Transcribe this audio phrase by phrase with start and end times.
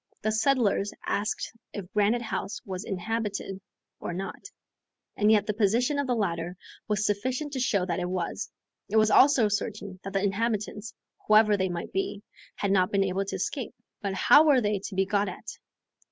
[0.23, 3.61] The settlers asked if Granite House was inhabited
[3.99, 4.47] or not,
[5.15, 8.49] and yet the position of the ladder was sufficient to show that it was;
[8.89, 10.95] it was also certain that the inhabitants,
[11.27, 12.23] whoever they might be,
[12.55, 13.75] had not been able to escape.
[14.01, 15.45] But how were they to be got at?